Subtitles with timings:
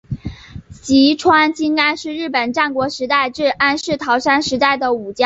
[0.81, 5.19] 吉川经安是日本战国时代至安土桃山时代的武将。